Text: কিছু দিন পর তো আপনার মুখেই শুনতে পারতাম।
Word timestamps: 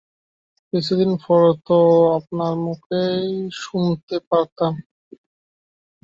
কিছু 0.73 0.93
দিন 0.95 1.11
পর 1.23 1.43
তো 1.67 1.77
আপনার 2.17 2.53
মুখেই 2.65 3.27
শুনতে 3.61 4.15
পারতাম। 4.29 4.73